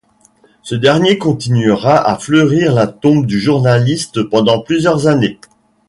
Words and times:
Ce 0.63 0.73
dernier 0.73 1.19
continuera 1.19 1.95
à 1.95 2.17
fleurir 2.17 2.73
la 2.73 2.87
tombe 2.87 3.27
du 3.27 3.39
journaliste 3.39 4.23
pendant 4.23 4.59
plusieurs 4.63 5.05
années. 5.05 5.39